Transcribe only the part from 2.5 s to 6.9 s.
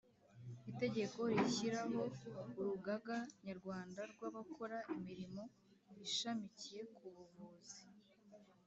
Urugaga Nyarwanda rw abakora imirimo ishamikiye